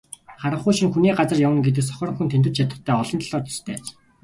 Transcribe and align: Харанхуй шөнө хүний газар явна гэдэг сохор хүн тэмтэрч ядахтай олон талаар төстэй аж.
Харанхуй 0.43 0.73
шөнө 0.77 0.89
хүний 0.93 1.13
газар 1.19 1.39
явна 1.47 1.59
гэдэг 1.65 1.83
сохор 1.89 2.09
хүн 2.15 2.27
тэмтэрч 2.31 2.55
ядахтай 2.65 2.93
олон 3.01 3.19
талаар 3.21 3.43
төстэй 3.45 3.75
аж. 3.77 3.85